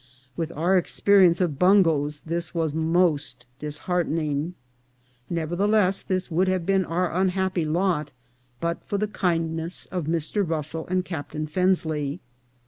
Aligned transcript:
With 0.35 0.51
our 0.53 0.79
experience 0.79 1.41
of 1.41 1.59
bun 1.59 1.83
goes 1.83 2.21
this 2.21 2.55
was 2.55 2.73
most 2.73 3.45
disheartening. 3.59 4.55
Nevertheless, 5.29 6.01
this 6.01 6.31
would 6.31 6.47
have 6.47 6.65
been 6.65 6.85
our 6.85 7.13
unhappy 7.13 7.65
lot 7.65 8.09
but 8.59 8.83
for 8.87 8.97
the 8.97 9.07
kindness 9.07 9.85
of 9.91 10.05
Mr. 10.05 10.41
Russell 10.43 10.87
and 10.87 11.05
Captain 11.05 11.45
Fensley. 11.45 12.19